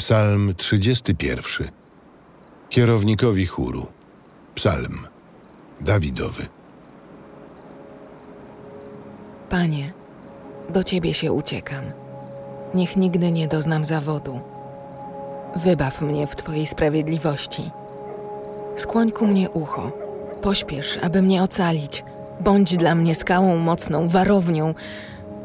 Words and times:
Psalm 0.00 0.54
31. 0.54 1.68
Kierownikowi 2.68 3.46
chóru. 3.46 3.86
Psalm 4.54 5.06
Dawidowy. 5.80 6.46
Panie, 9.48 9.92
do 10.70 10.84
Ciebie 10.84 11.14
się 11.14 11.32
uciekam. 11.32 11.84
Niech 12.74 12.96
nigdy 12.96 13.32
nie 13.32 13.48
doznam 13.48 13.84
zawodu. 13.84 14.40
Wybaw 15.56 16.00
mnie 16.00 16.26
w 16.26 16.36
Twojej 16.36 16.66
sprawiedliwości. 16.66 17.70
Skłoń 18.76 19.10
ku 19.10 19.26
mnie 19.26 19.50
ucho. 19.50 19.92
Pośpiesz, 20.42 20.98
aby 21.02 21.22
mnie 21.22 21.42
ocalić. 21.42 22.04
Bądź 22.40 22.76
dla 22.76 22.94
mnie 22.94 23.14
skałą 23.14 23.56
mocną, 23.56 24.08
warownią, 24.08 24.74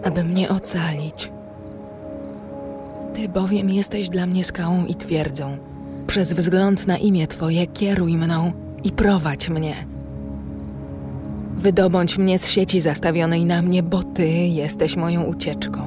aby 0.03 0.23
mnie 0.23 0.49
ocalić. 0.49 1.34
Ty 3.16 3.29
bowiem 3.29 3.70
jesteś 3.70 4.09
dla 4.09 4.26
mnie 4.26 4.44
skałą 4.44 4.85
i 4.85 4.95
twierdzą. 4.95 5.58
Przez 6.08 6.34
wzgląd 6.34 6.88
na 6.88 6.98
imię 6.98 7.27
Twoje 7.27 7.67
kieruj 7.67 8.17
mną 8.17 8.52
i 8.84 8.91
prowadź 8.91 9.49
mnie. 9.49 9.76
Wydobądź 11.58 12.17
mnie 12.17 12.39
z 12.39 12.48
sieci 12.48 12.81
zastawionej 12.81 13.45
na 13.45 13.62
mnie, 13.62 13.84
bo 13.84 14.03
Ty 14.03 14.27
jesteś 14.27 14.95
moją 14.95 15.23
ucieczką. 15.23 15.81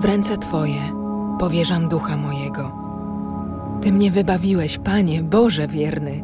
W 0.00 0.04
ręce 0.04 0.38
Twoje 0.38 0.80
powierzam 1.38 1.88
ducha 1.88 2.16
mojego. 2.16 2.72
Ty 3.82 3.92
mnie 3.92 4.10
wybawiłeś, 4.10 4.78
Panie, 4.78 5.22
Boże 5.22 5.66
wierny. 5.68 6.22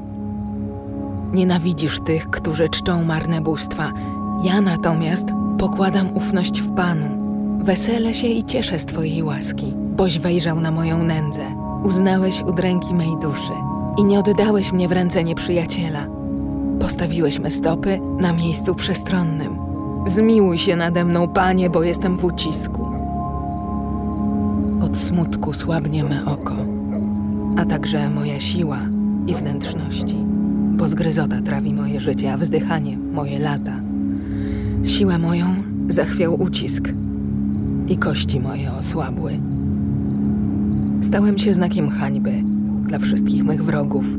Nienawidzisz 1.33 2.01
tych, 2.01 2.31
którzy 2.31 2.69
czczą 2.69 3.05
marne 3.05 3.41
bóstwa. 3.41 3.93
Ja 4.45 4.61
natomiast 4.61 5.27
pokładam 5.59 6.17
ufność 6.17 6.61
w 6.61 6.75
Panu. 6.75 7.22
Weselę 7.63 8.15
się 8.15 8.27
i 8.27 8.45
cieszę 8.45 8.79
z 8.79 8.85
Twojej 8.85 9.23
łaski, 9.23 9.73
boś 9.97 10.19
wejrzał 10.19 10.61
na 10.61 10.71
moją 10.71 11.03
nędzę. 11.03 11.43
Uznałeś 11.83 12.43
udręki 12.43 12.95
mej 12.95 13.17
duszy 13.23 13.53
i 13.99 14.05
nie 14.05 14.19
oddałeś 14.19 14.73
mnie 14.73 14.89
w 14.89 14.93
ręce 14.93 15.25
nieprzyjaciela. 15.25 16.07
Postawiłeś 16.81 17.39
me 17.39 17.51
stopy 17.51 18.01
na 18.19 18.33
miejscu 18.33 18.75
przestronnym. 18.75 19.59
Zmiłuj 20.07 20.59
się 20.59 20.77
nade 20.77 21.05
mną, 21.05 21.29
Panie, 21.29 21.71
bo 21.71 21.83
jestem 21.83 22.17
w 22.17 22.25
ucisku. 22.25 22.87
Od 24.85 24.97
smutku 24.97 25.53
słabnie 25.53 26.05
me 26.05 26.25
oko, 26.25 26.55
a 27.57 27.65
także 27.65 28.11
moja 28.11 28.41
siła 28.41 28.79
i 29.27 29.35
wnętrzności, 29.35 30.17
bo 30.77 30.89
zgryzota 30.89 31.41
trawi 31.41 31.75
moje 31.75 32.01
życie, 32.01 32.33
a 32.33 32.37
wzdychanie 32.37 32.97
moje 32.97 33.39
lata. 33.39 33.81
Siłę 34.85 35.19
moją 35.19 35.47
zachwiał 35.89 36.43
ucisk 36.43 36.89
i 37.89 37.97
kości 37.97 38.41
moje 38.41 38.73
osłabły. 38.73 39.33
Stałem 41.01 41.39
się 41.39 41.55
znakiem 41.55 41.89
hańby 41.89 42.33
dla 42.87 42.99
wszystkich 42.99 43.45
mych 43.45 43.65
wrogów, 43.65 44.17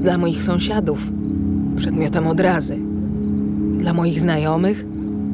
dla 0.00 0.18
moich 0.18 0.44
sąsiadów 0.44 1.10
przedmiotem 1.76 2.26
odrazy, 2.26 2.78
dla 3.78 3.92
moich 3.92 4.20
znajomych 4.20 4.86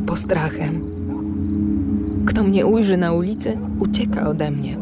postrachem. 0.07 0.81
Kto 2.27 2.45
mnie 2.45 2.67
ujrzy 2.67 2.97
na 2.97 3.13
ulicy, 3.13 3.59
ucieka 3.79 4.29
ode 4.29 4.51
mnie. 4.51 4.77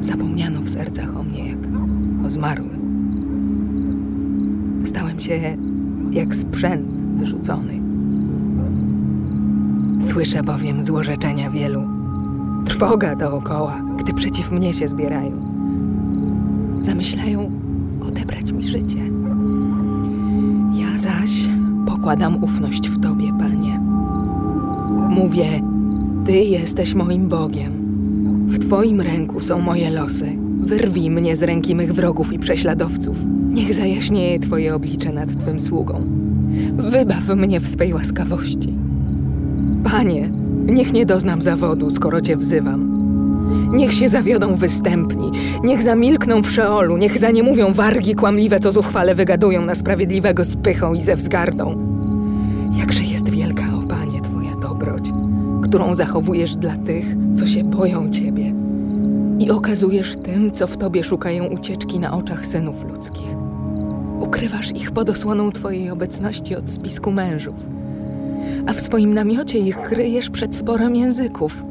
Zapomniano 0.00 0.60
w 0.60 0.68
sercach 0.68 1.16
o 1.16 1.22
mnie 1.22 1.48
jak 1.48 1.58
o 2.26 2.30
zmarłym. 2.30 2.76
Stałem 4.84 5.20
się 5.20 5.56
jak 6.10 6.36
sprzęt 6.36 7.00
wyrzucony. 7.00 7.85
Słyszę 10.16 10.42
bowiem 10.42 10.82
złorzeczenia 10.82 11.50
wielu. 11.50 11.82
Trwoga 12.64 13.16
dookoła, 13.16 13.82
gdy 13.98 14.14
przeciw 14.14 14.50
mnie 14.50 14.72
się 14.72 14.88
zbierają. 14.88 15.32
Zamyślają 16.80 17.50
odebrać 18.08 18.52
mi 18.52 18.62
życie. 18.62 18.98
Ja 20.74 20.98
zaś 20.98 21.30
pokładam 21.86 22.44
ufność 22.44 22.88
w 22.88 23.00
Tobie, 23.00 23.32
Panie. 23.38 23.80
Mówię, 25.08 25.62
Ty 26.26 26.32
jesteś 26.32 26.94
moim 26.94 27.28
Bogiem. 27.28 27.72
W 28.46 28.58
Twoim 28.58 29.00
ręku 29.00 29.40
są 29.40 29.60
moje 29.60 29.90
losy. 29.90 30.36
Wyrwij 30.60 31.10
mnie 31.10 31.36
z 31.36 31.42
ręki 31.42 31.74
mych 31.74 31.94
wrogów 31.94 32.32
i 32.32 32.38
prześladowców. 32.38 33.16
Niech 33.52 33.74
zajaśnieje 33.74 34.38
Twoje 34.38 34.74
oblicze 34.74 35.12
nad 35.12 35.38
Twym 35.38 35.60
sługą. 35.60 36.02
Wybaw 36.76 37.28
mnie 37.28 37.60
w 37.60 37.68
swej 37.68 37.94
łaskawości. 37.94 38.85
Panie, 39.96 40.30
niech 40.66 40.92
nie 40.92 41.06
doznam 41.06 41.42
zawodu, 41.42 41.90
skoro 41.90 42.20
Cię 42.20 42.36
wzywam. 42.36 42.96
Niech 43.72 43.92
się 43.92 44.08
zawiodą 44.08 44.54
występni, 44.54 45.30
niech 45.64 45.82
zamilkną 45.82 46.42
w 46.42 46.50
Szeolu, 46.50 46.96
niech 46.96 47.18
zaniemówią 47.18 47.72
wargi 47.72 48.14
kłamliwe, 48.14 48.60
co 48.60 48.72
zuchwale 48.72 49.14
wygadują 49.14 49.62
na 49.62 49.74
sprawiedliwego 49.74 50.44
z 50.44 50.56
pychą 50.56 50.94
i 50.94 51.00
ze 51.00 51.16
wzgardą. 51.16 51.78
Jakże 52.78 53.02
jest 53.02 53.28
wielka, 53.28 53.62
o 53.62 53.88
Panie, 53.88 54.20
Twoja 54.20 54.56
dobroć, 54.62 55.04
którą 55.62 55.94
zachowujesz 55.94 56.56
dla 56.56 56.76
tych, 56.76 57.06
co 57.34 57.46
się 57.46 57.64
boją 57.64 58.10
Ciebie 58.10 58.54
i 59.38 59.50
okazujesz 59.50 60.16
tym, 60.16 60.50
co 60.50 60.66
w 60.66 60.76
Tobie 60.76 61.04
szukają 61.04 61.44
ucieczki 61.44 61.98
na 61.98 62.16
oczach 62.16 62.46
synów 62.46 62.84
ludzkich. 62.84 63.34
Ukrywasz 64.20 64.70
ich 64.70 64.90
pod 64.90 65.10
osłoną 65.10 65.52
Twojej 65.52 65.90
obecności 65.90 66.56
od 66.56 66.70
spisku 66.70 67.12
mężów, 67.12 67.75
a 68.66 68.72
w 68.72 68.80
swoim 68.80 69.14
namiocie 69.14 69.58
ich 69.58 69.80
kryjesz 69.80 70.30
przed 70.30 70.56
sporem 70.56 70.96
języków. 70.96 71.64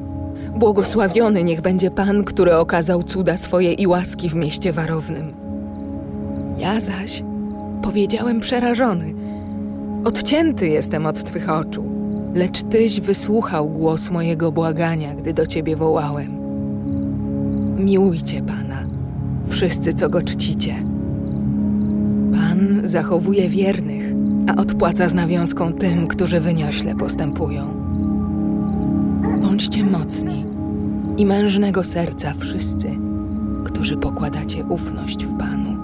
Błogosławiony 0.56 1.44
niech 1.44 1.62
będzie 1.62 1.92
Pan, 1.92 2.24
który 2.24 2.56
okazał 2.56 3.04
cuda 3.04 3.38
swoje 3.38 3.74
i 3.74 3.88
łaski 3.88 4.30
w 4.30 4.36
mieście 4.36 4.74
warownym. 4.74 5.34
Ja 6.58 6.80
zaś 6.80 7.24
powiedziałem 7.82 8.40
przerażony: 8.40 9.14
Odcięty 10.04 10.68
jestem 10.68 11.06
od 11.06 11.24
Twych 11.24 11.50
oczu, 11.50 11.84
lecz 12.34 12.64
Tyś 12.64 13.02
wysłuchał 13.02 13.70
głos 13.70 14.12
mojego 14.12 14.52
błagania, 14.52 15.16
gdy 15.16 15.34
do 15.34 15.46
Ciebie 15.46 15.76
wołałem. 15.76 16.38
Miłujcie 17.86 18.42
Pana, 18.42 18.86
wszyscy, 19.48 19.94
co 19.94 20.10
go 20.10 20.22
czcicie. 20.22 20.76
Pan 22.32 22.82
zachowuje 22.84 23.50
wiernych, 23.50 24.05
a 24.48 24.56
odpłaca 24.56 25.10
z 25.10 25.14
nawiązką 25.14 25.74
tym, 25.74 26.08
którzy 26.08 26.40
wyniośle 26.40 26.96
postępują. 26.96 27.74
Bądźcie 29.42 29.84
mocni 29.84 30.46
i 31.18 31.26
mężnego 31.26 31.84
serca 31.84 32.34
wszyscy, 32.34 32.92
którzy 33.66 33.98
pokładacie 33.98 34.64
ufność 34.64 35.26
w 35.26 35.38
Panu. 35.38 35.75